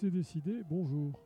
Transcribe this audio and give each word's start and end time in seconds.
C'est 0.00 0.10
décidé, 0.10 0.64
bonjour. 0.68 1.23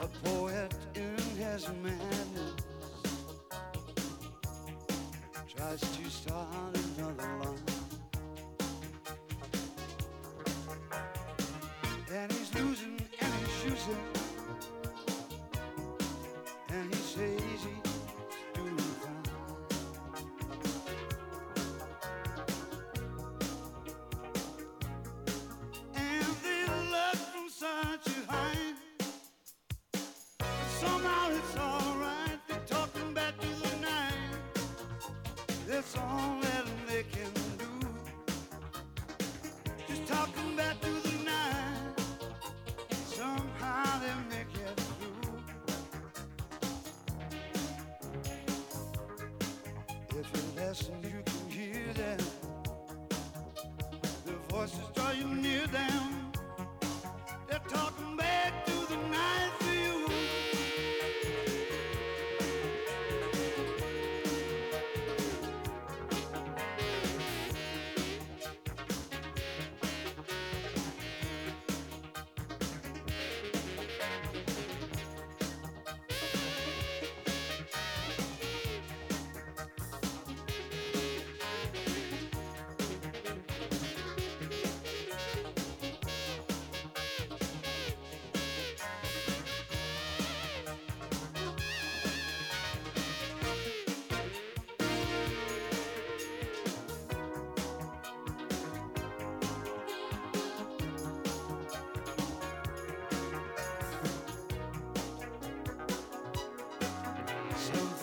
a 0.00 0.06
poet 0.24 0.74
in 0.94 1.16
his 1.36 1.68
madness 1.82 2.54
tries 5.56 5.80
to 5.80 6.10
stop. 6.10 6.67
Somebody 30.78 31.17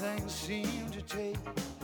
Things 0.05 0.31
seem 0.33 0.91
to 0.91 1.01
take 1.01 1.74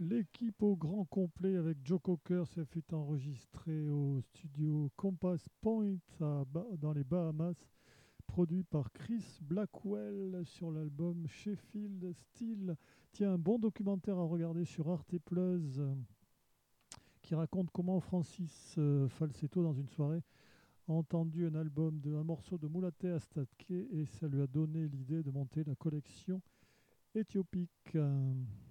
L'équipe 0.00 0.62
au 0.62 0.76
grand 0.76 1.04
complet 1.06 1.56
avec 1.56 1.78
Joe 1.84 2.00
Cocker, 2.00 2.44
ça 2.46 2.64
fut 2.64 2.94
enregistré 2.94 3.88
au 3.88 4.20
studio 4.20 4.92
Compass 4.94 5.48
Point 5.60 5.96
dans 6.20 6.92
les 6.92 7.02
Bahamas, 7.02 7.56
produit 8.28 8.62
par 8.62 8.92
Chris 8.92 9.40
Blackwell 9.42 10.42
sur 10.44 10.70
l'album 10.70 11.26
Sheffield 11.26 12.12
Steel. 12.12 12.76
Tiens, 13.10 13.32
un 13.32 13.38
bon 13.38 13.58
documentaire 13.58 14.18
à 14.18 14.22
regarder 14.22 14.64
sur 14.64 14.88
Arte 14.88 15.18
Plus 15.18 15.80
euh, 15.80 15.92
qui 17.20 17.34
raconte 17.34 17.70
comment 17.72 17.98
Francis 17.98 18.76
euh, 18.78 19.08
Falsetto, 19.08 19.64
dans 19.64 19.74
une 19.74 19.88
soirée, 19.88 20.22
a 20.86 20.92
entendu 20.92 21.44
un 21.44 21.56
album, 21.56 21.98
de, 21.98 22.14
un 22.14 22.22
morceau 22.22 22.56
de 22.56 22.68
Moulaté 22.68 23.10
Astatke 23.10 23.72
et 23.72 24.06
ça 24.06 24.28
lui 24.28 24.42
a 24.42 24.46
donné 24.46 24.86
l'idée 24.86 25.24
de 25.24 25.30
monter 25.32 25.64
la 25.64 25.74
collection 25.74 26.40
éthiopique. 27.16 27.96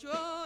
Joe. 0.00 0.39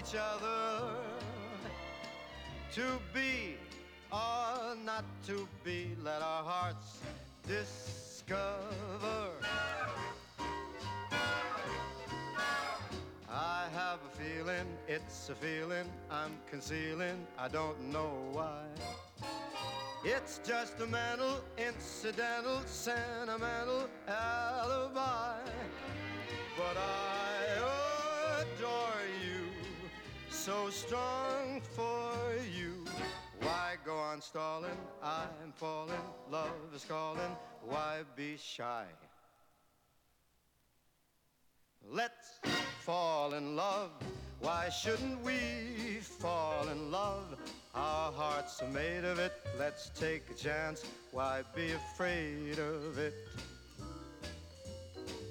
Each 0.00 0.14
other 0.14 0.94
to 2.72 2.86
be 3.12 3.56
or 4.10 4.74
not 4.84 5.04
to 5.26 5.46
be. 5.62 5.88
Let 6.02 6.22
our 6.22 6.42
hearts 6.42 7.00
discover. 7.46 8.38
I 13.28 13.64
have 13.74 13.98
a 14.06 14.16
feeling, 14.16 14.66
it's 14.88 15.28
a 15.28 15.34
feeling 15.34 15.86
I'm 16.10 16.32
concealing. 16.50 17.26
I 17.38 17.48
don't 17.48 17.92
know 17.92 18.12
why. 18.32 18.62
It's 20.02 20.40
just 20.46 20.80
a 20.80 20.86
mental, 20.86 21.40
incidental, 21.58 22.62
sentimental 22.64 23.86
alibi. 24.08 25.40
But 26.56 26.76
I 26.78 27.39
so 30.40 30.70
strong 30.70 31.60
for 31.60 32.14
you. 32.56 32.82
Why 33.42 33.74
go 33.84 33.94
on 33.94 34.22
stalling? 34.22 34.78
I'm 35.02 35.52
falling, 35.54 36.00
love 36.30 36.74
is 36.74 36.82
calling. 36.82 37.36
Why 37.62 37.98
be 38.16 38.38
shy? 38.38 38.84
Let's 41.86 42.40
fall 42.78 43.34
in 43.34 43.54
love. 43.54 43.90
Why 44.40 44.70
shouldn't 44.70 45.22
we 45.22 45.98
fall 46.00 46.66
in 46.68 46.90
love? 46.90 47.36
Our 47.74 48.10
hearts 48.10 48.62
are 48.62 48.68
made 48.68 49.04
of 49.04 49.18
it. 49.18 49.34
Let's 49.58 49.90
take 49.90 50.22
a 50.30 50.34
chance. 50.34 50.86
Why 51.12 51.42
be 51.54 51.72
afraid 51.72 52.58
of 52.58 52.96
it? 52.96 53.12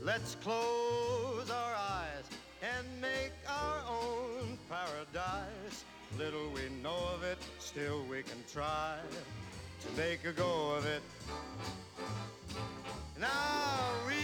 Let's 0.03 0.35
close 0.35 1.49
our 1.49 1.73
eyes 1.73 2.25
and 2.61 3.01
make 3.01 3.31
our 3.47 3.81
own 3.89 4.57
paradise. 4.69 5.85
Little 6.17 6.49
we 6.51 6.69
know 6.81 6.97
of 7.15 7.23
it, 7.23 7.37
still 7.59 8.03
we 8.09 8.23
can 8.23 8.43
try 8.51 8.97
to 9.81 9.97
make 9.97 10.25
a 10.25 10.33
go 10.33 10.75
of 10.75 10.85
it. 10.85 11.01
Now 13.19 13.91
we 14.07 14.15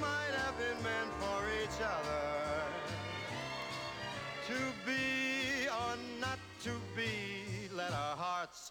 might 0.00 0.34
have 0.44 0.56
been 0.58 0.82
meant 0.82 1.12
for 1.20 1.42
each 1.62 1.80
other 1.80 2.64
to 4.48 4.60
be 4.86 5.68
or 5.68 5.96
not 6.20 6.38
to 6.62 6.72
be. 6.96 7.68
Let 7.74 7.92
our 7.92 8.16
hearts 8.16 8.70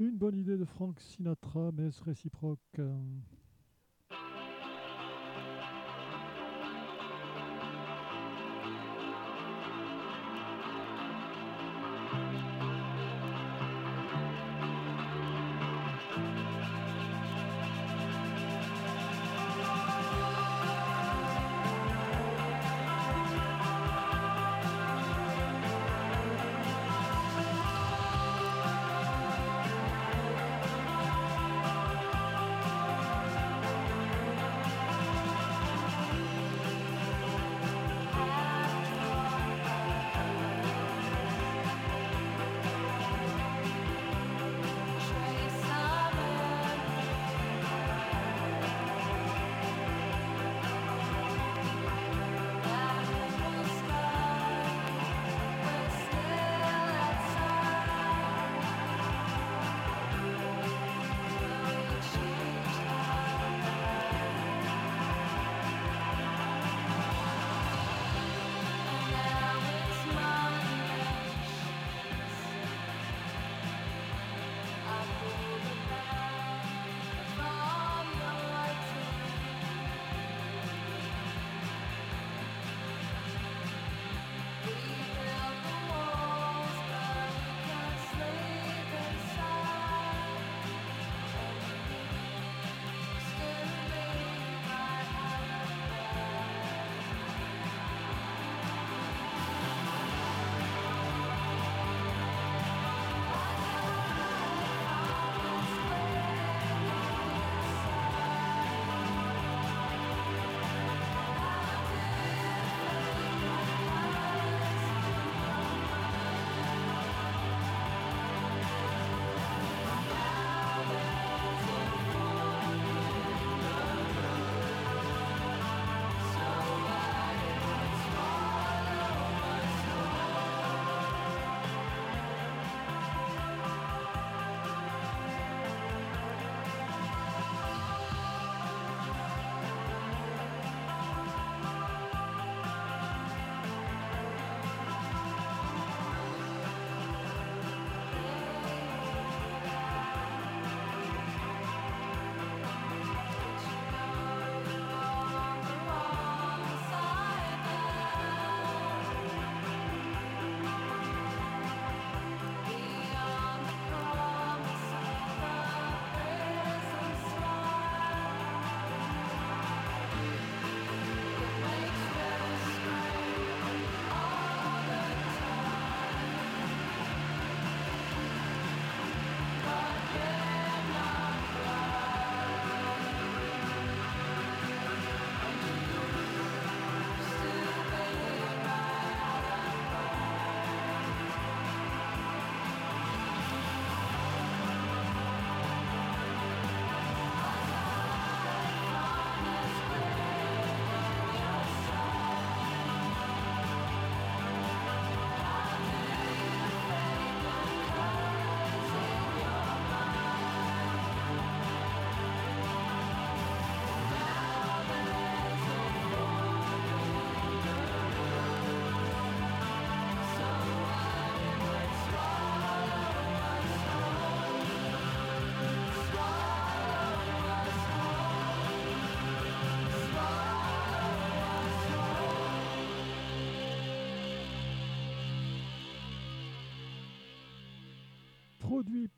Une 0.00 0.16
bonne 0.16 0.38
idée 0.38 0.56
de 0.56 0.64
Frank 0.64 0.98
Sinatra, 0.98 1.72
mais 1.74 1.88
est-ce 1.88 2.02
réciproque 2.02 2.80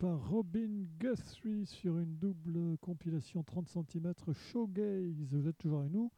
par 0.03 0.19
Robin 0.31 0.85
Guthrie 0.99 1.65
sur 1.65 1.97
une 1.97 2.17
double 2.17 2.77
compilation 2.79 3.45
30 3.45 3.69
cm 3.69 4.13
Showgaze. 4.33 5.23
Vous 5.31 5.47
êtes 5.47 5.57
toujours 5.59 5.79
avec 5.79 5.93
nous 5.93 6.11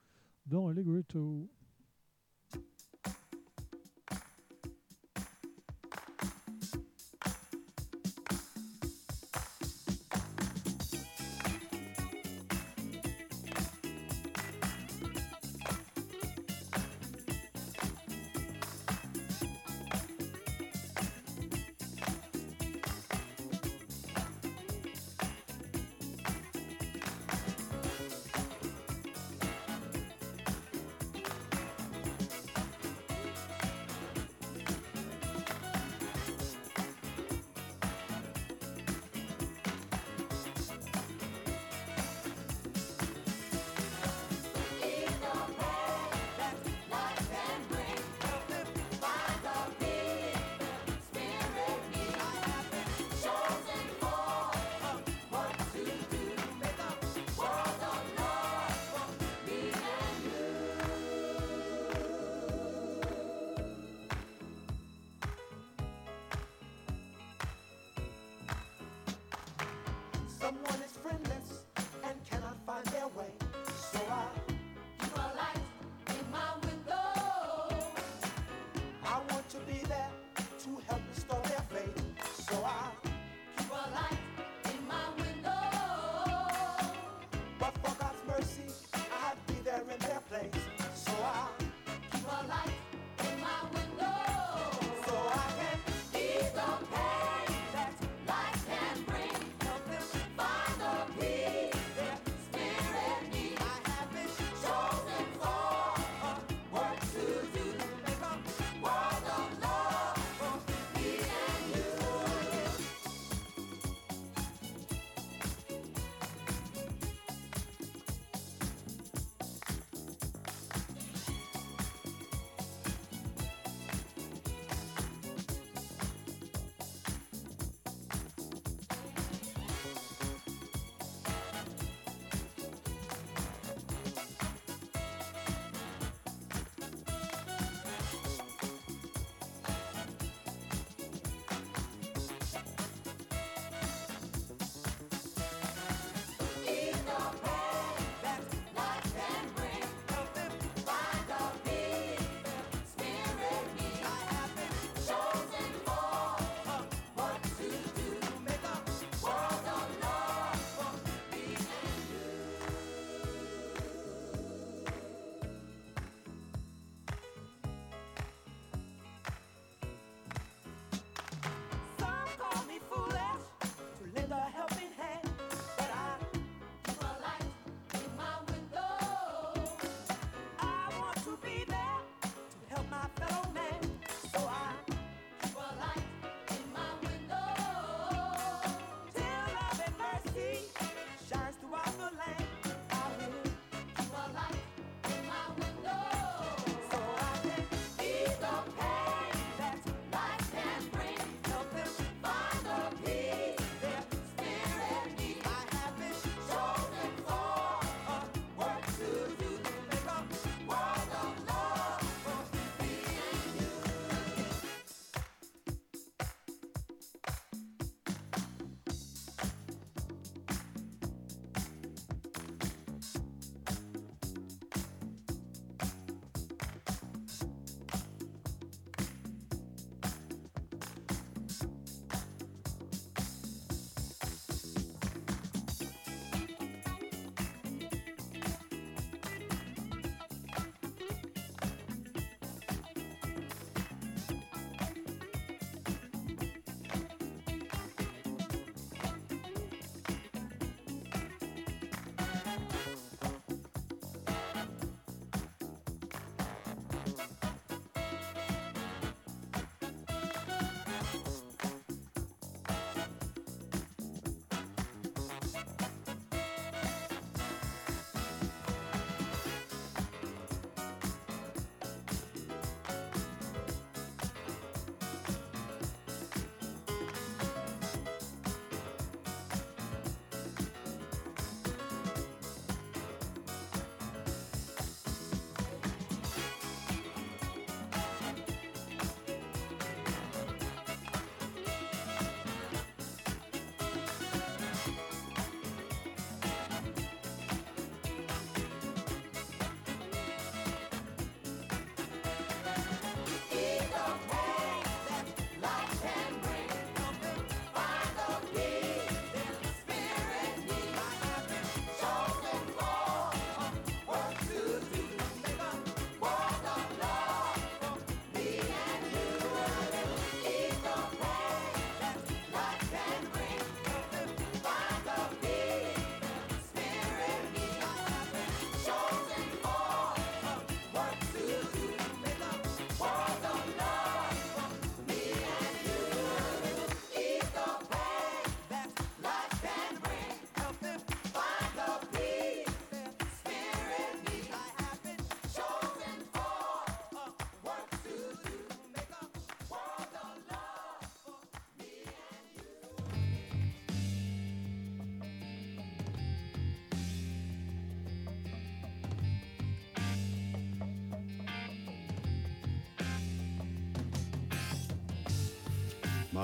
dans 0.46 0.68
Allegretto. 0.68 1.50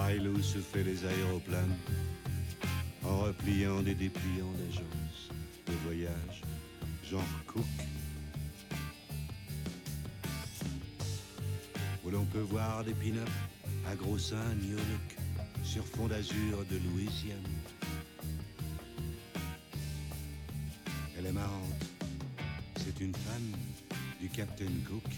Rail 0.01 0.43
se 0.43 0.59
fait 0.59 0.83
les 0.83 1.05
aéroplanes, 1.05 1.77
en 3.05 3.21
repliant 3.21 3.83
des 3.83 3.95
dépliants 3.95 4.53
d'agences 4.59 5.29
de 5.67 5.73
voyage, 5.85 6.43
genre 7.05 7.23
Cook. 7.47 7.65
Où 12.05 12.11
l'on 12.11 12.25
peut 12.25 12.47
voir 12.55 12.85
des 12.85 12.95
pin 12.95 13.19
à 13.91 13.95
gros 13.95 14.19
seins 14.19 14.55
New 14.63 14.79
sur 15.63 15.85
fond 15.87 16.09
d'azur 16.09 16.65
de 16.71 16.77
Louisiane. 16.79 17.53
Elle 21.19 21.27
est 21.27 21.33
marrante. 21.33 21.85
C'est 22.77 23.01
une 23.01 23.15
fan 23.15 23.45
du 24.21 24.29
Captain 24.29 24.73
Cook. 24.89 25.11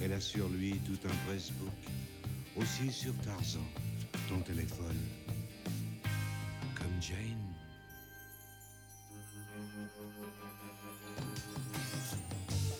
Elle 0.00 0.12
a 0.12 0.20
sur 0.20 0.48
lui 0.48 0.80
tout 0.86 0.98
un 1.04 1.16
pressbook. 1.26 1.78
Aussi 2.56 2.90
sur 2.90 3.14
Tarzan, 3.16 3.60
ton 4.28 4.40
téléphone. 4.40 5.00
Comme 6.74 7.00
Jane. 7.00 7.54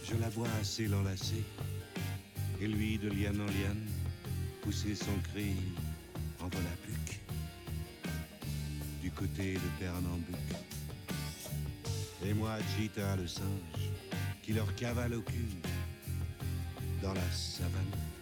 Je 0.04 0.16
la 0.16 0.28
vois 0.30 0.48
assez 0.60 0.88
l'enlacer. 0.88 1.44
Et 2.60 2.66
lui, 2.66 2.98
de 2.98 3.10
liane 3.10 3.40
en 3.40 3.46
liane, 3.46 3.86
pousser 4.62 4.94
son 4.94 5.16
cri 5.30 5.54
en 6.40 6.48
volapuc. 6.48 7.20
Du 9.02 9.10
côté 9.10 9.54
de 9.54 9.68
Pernambuc. 9.78 10.36
Et 12.24 12.34
moi, 12.34 12.56
Cheetah, 12.76 13.16
le 13.16 13.26
singe, 13.26 13.90
qui 14.42 14.52
leur 14.52 14.74
cavale 14.74 15.14
au 15.14 15.20
cul 15.20 15.46
dans 17.02 17.12
la 17.12 17.30
savane. 17.30 18.15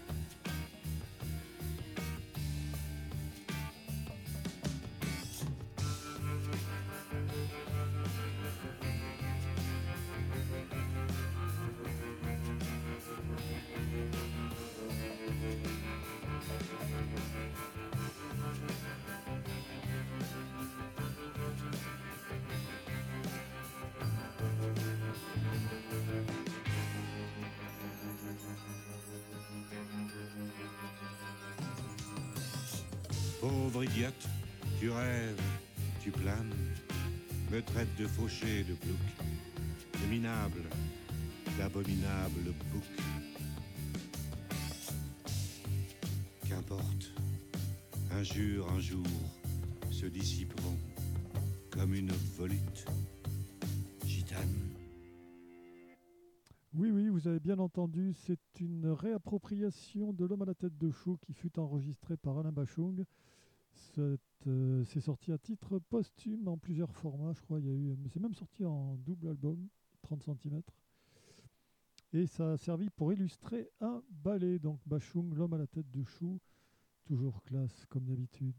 Vous 57.24 57.30
avez 57.30 57.40
bien 57.40 57.58
entendu, 57.58 58.12
c'est 58.12 58.60
une 58.60 58.86
réappropriation 58.86 60.12
de 60.12 60.26
L'homme 60.26 60.42
à 60.42 60.44
la 60.44 60.54
tête 60.54 60.76
de 60.76 60.90
chou 60.90 61.16
qui 61.22 61.32
fut 61.32 61.58
enregistré 61.58 62.18
par 62.18 62.36
Alain 62.36 62.52
Bachung. 62.52 63.02
C'est 63.72 64.20
euh, 64.46 64.84
c'est 64.84 65.00
sorti 65.00 65.32
à 65.32 65.38
titre 65.38 65.78
posthume 65.78 66.46
en 66.48 66.58
plusieurs 66.58 66.92
formats, 66.92 67.32
je 67.32 67.40
crois. 67.40 67.60
Il 67.60 67.66
y 67.66 67.70
a 67.70 67.72
eu, 67.72 67.96
mais 67.96 68.10
c'est 68.10 68.20
même 68.20 68.34
sorti 68.34 68.66
en 68.66 68.96
double 68.96 69.28
album, 69.28 69.68
30 70.02 70.22
cm. 70.22 70.60
Et 72.12 72.26
ça 72.26 72.52
a 72.52 72.56
servi 72.58 72.90
pour 72.90 73.10
illustrer 73.10 73.70
un 73.80 74.02
ballet. 74.10 74.58
Donc 74.58 74.80
Bachung, 74.84 75.32
L'homme 75.32 75.54
à 75.54 75.58
la 75.58 75.66
tête 75.66 75.90
de 75.90 76.04
chou, 76.04 76.38
toujours 77.06 77.42
classe 77.42 77.86
comme 77.86 78.04
d'habitude. 78.04 78.54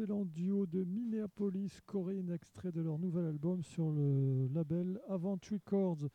L'excellent 0.00 0.24
duo 0.24 0.66
de 0.66 0.82
Minneapolis, 0.82 1.82
Corinne, 1.84 2.30
extrait 2.32 2.72
de 2.72 2.80
leur 2.80 2.98
nouvel 2.98 3.26
album 3.26 3.62
sur 3.62 3.90
le 3.90 4.48
label 4.48 4.98
Avant 5.10 5.38
Records. 5.50 6.08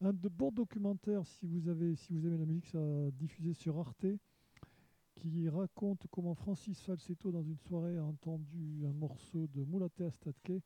Un 0.00 0.12
de 0.12 0.28
bons 0.28 0.52
documentaires, 0.52 1.26
si 1.26 1.46
vous, 1.46 1.68
avez, 1.68 1.96
si 1.96 2.12
vous 2.12 2.24
aimez 2.24 2.38
la 2.38 2.46
musique, 2.46 2.66
ça 2.66 2.78
a 2.78 3.10
diffusé 3.10 3.52
sur 3.52 3.78
Arte, 3.78 4.06
qui 5.16 5.48
raconte 5.48 6.06
comment 6.12 6.36
Francis 6.36 6.80
Falsetto, 6.82 7.32
dans 7.32 7.42
une 7.42 7.58
soirée, 7.58 7.96
a 7.96 8.04
entendu 8.04 8.84
un 8.86 8.92
morceau 8.92 9.48
de 9.48 9.64
Moulaté 9.64 10.04
Astatke, 10.04 10.62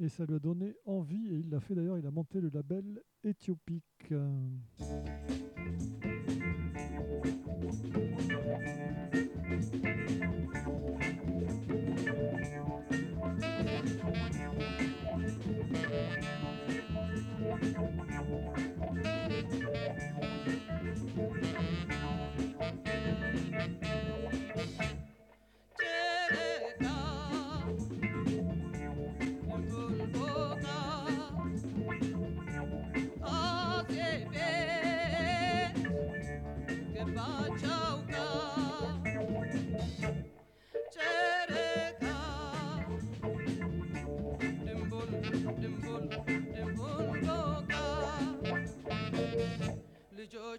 et 0.00 0.08
ça 0.08 0.24
lui 0.26 0.34
a 0.34 0.40
donné 0.40 0.74
envie, 0.86 1.28
et 1.28 1.38
il 1.38 1.50
l'a 1.50 1.60
fait 1.60 1.76
d'ailleurs, 1.76 1.98
il 1.98 2.06
a 2.06 2.10
monté 2.10 2.40
le 2.40 2.48
label 2.48 3.00
Éthiopique. 3.22 4.12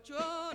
control. 0.07 0.46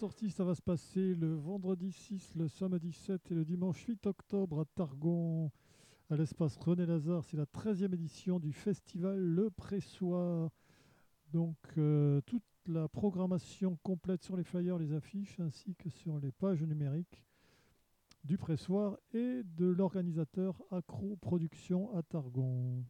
Sortie, 0.00 0.30
ça 0.30 0.44
va 0.44 0.54
se 0.54 0.62
passer 0.62 1.14
le 1.14 1.34
vendredi 1.34 1.92
6, 1.92 2.36
le 2.36 2.48
samedi 2.48 2.90
7 2.90 3.32
et 3.32 3.34
le 3.34 3.44
dimanche 3.44 3.84
8 3.84 4.06
octobre 4.06 4.60
à 4.60 4.64
Targon, 4.64 5.50
à 6.08 6.16
l'espace 6.16 6.56
René 6.56 6.86
Lazare. 6.86 7.22
C'est 7.26 7.36
la 7.36 7.44
13e 7.44 7.92
édition 7.92 8.38
du 8.40 8.54
festival 8.54 9.18
Le 9.18 9.50
Pressoir. 9.50 10.48
Donc, 11.34 11.58
euh, 11.76 12.22
toute 12.22 12.42
la 12.66 12.88
programmation 12.88 13.78
complète 13.82 14.22
sur 14.22 14.38
les 14.38 14.42
flyers, 14.42 14.78
les 14.78 14.94
affiches, 14.94 15.38
ainsi 15.38 15.74
que 15.74 15.90
sur 15.90 16.18
les 16.18 16.32
pages 16.32 16.62
numériques 16.62 17.22
du 18.24 18.38
pressoir 18.38 18.96
et 19.12 19.42
de 19.44 19.66
l'organisateur 19.66 20.62
Acro 20.70 21.16
Production 21.16 21.94
à 21.94 22.02
Targon. 22.02 22.82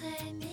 play 0.00 0.32
me 0.32 0.45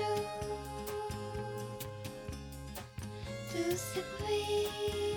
show 0.00 0.16
to 3.52 3.76
simply. 3.76 5.09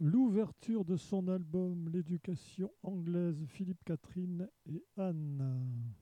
L'ouverture 0.00 0.84
de 0.84 0.96
son 0.96 1.26
album 1.26 1.88
L'éducation 1.88 2.70
anglaise, 2.84 3.44
Philippe 3.48 3.82
Catherine 3.84 4.48
et 4.66 4.84
Anne. 4.96 5.92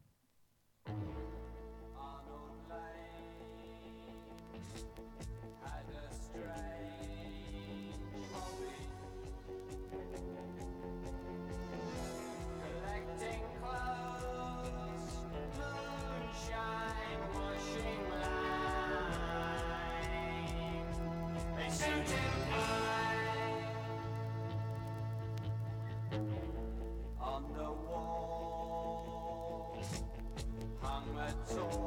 So 31.44 31.85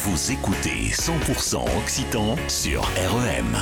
Vous 0.00 0.32
écoutez 0.32 0.90
100% 0.90 1.78
Occitan 1.78 2.36
sur 2.48 2.82
REM. 2.82 3.56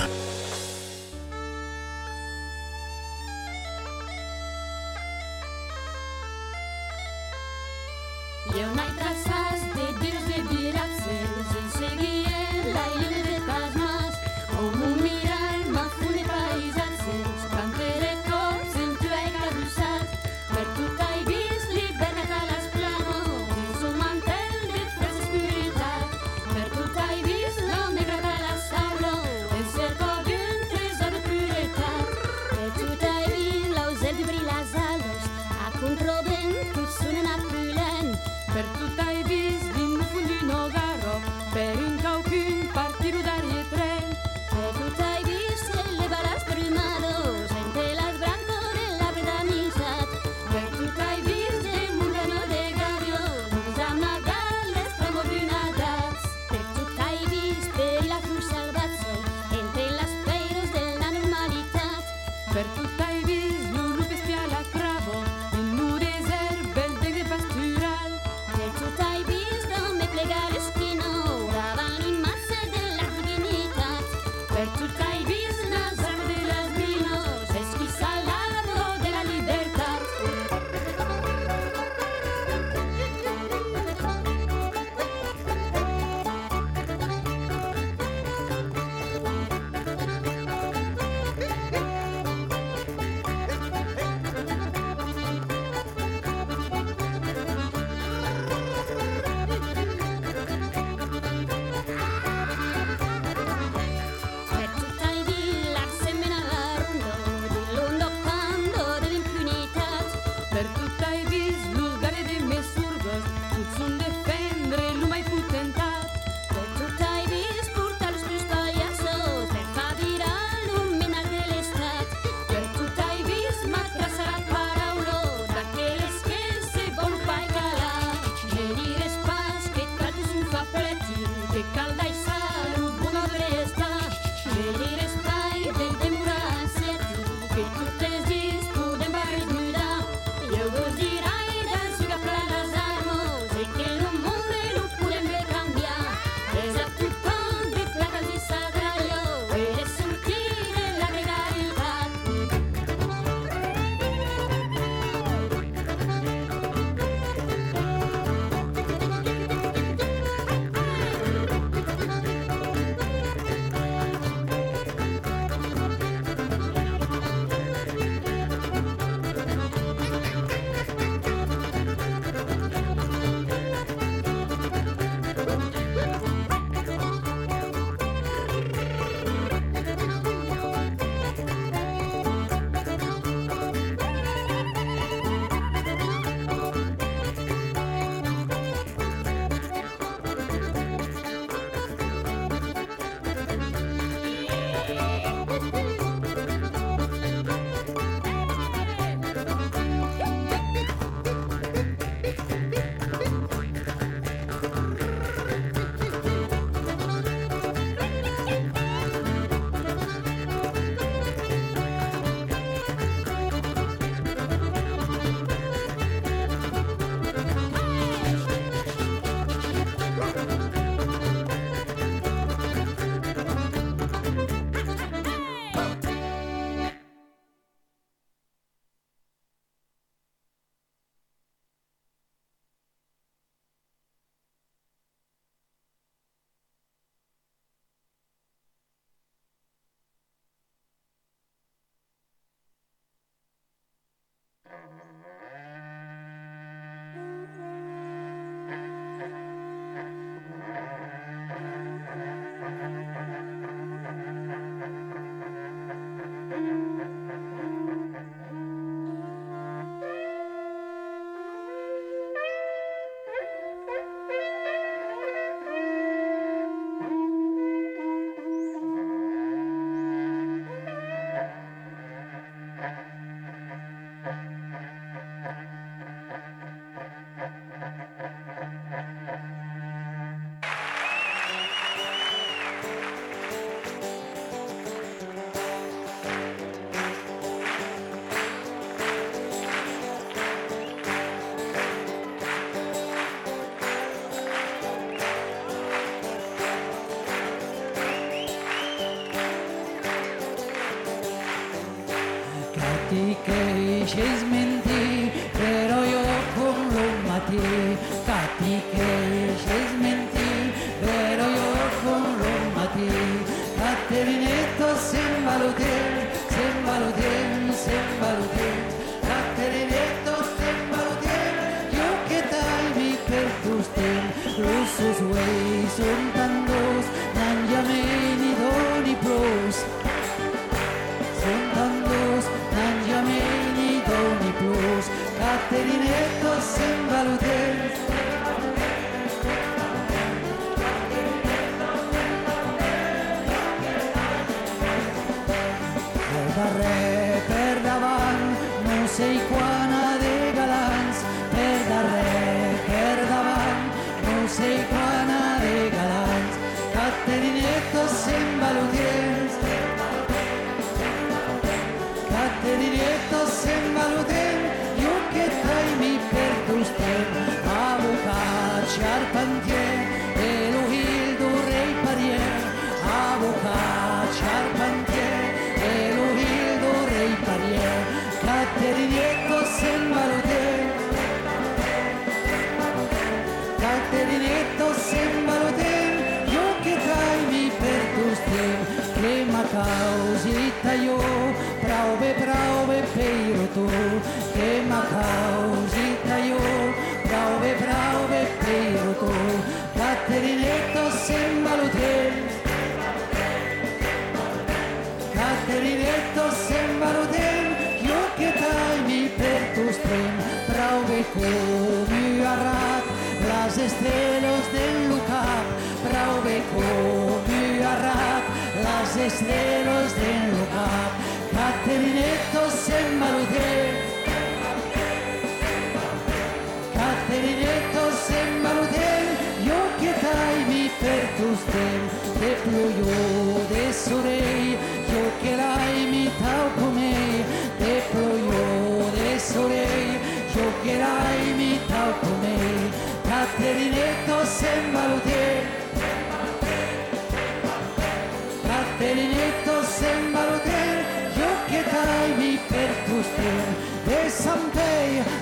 komi 411.35 412.25
að 412.53 412.63
rat 412.65 413.07
Lazest 413.49 414.03
velos 414.05 414.67
del 414.75 414.99
lugar. 415.11 415.65
Brau 416.05 416.35
be 416.45 416.57
komi 416.73 417.65
a 417.93 417.95
rat 418.05 418.45
Lazest 418.85 419.43
velos 419.49 420.15
del 420.19 420.40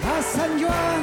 à 0.09 0.23
San 0.23 0.59
Juan, 0.59 1.03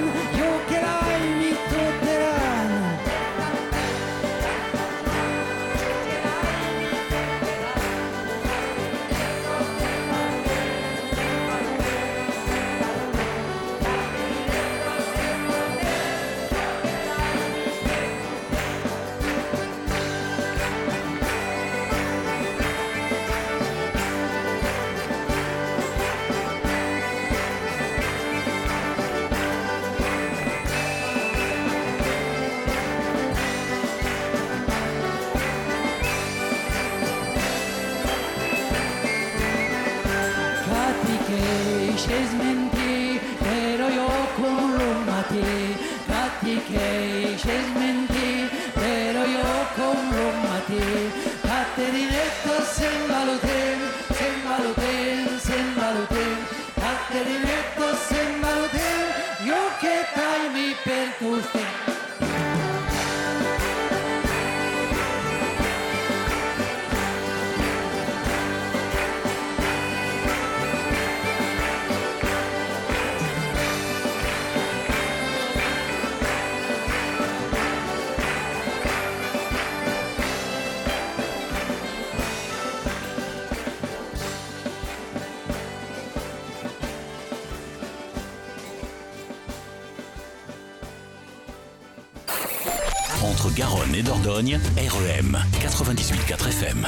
entre 93.35 93.53
Garonne 93.53 93.93
et 93.93 94.01
Dordogne, 94.01 94.59
REM 94.77 95.37
98.4 95.61 96.47
FM. 96.47 96.87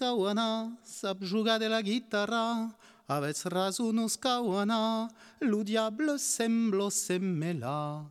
scawana, 0.00 0.72
sap 0.82 1.20
jugar 1.20 1.58
de 1.60 1.68
la 1.68 1.82
guitarra, 1.82 2.72
avets 3.06 3.44
raso 3.44 3.92
no 3.92 4.08
scawana, 4.08 5.10
lo 5.40 5.62
diable 5.62 6.16
semblo 6.16 6.88
semmela. 6.88 8.08